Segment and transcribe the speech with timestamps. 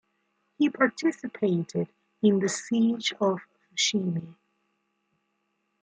[0.57, 1.87] He participated
[2.23, 4.33] in the Siege of Fushimi.